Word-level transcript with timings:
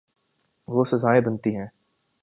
دو 0.67 0.83
سزائیں 0.83 1.21
بنتی 1.21 1.55
ہیں۔ 1.55 1.67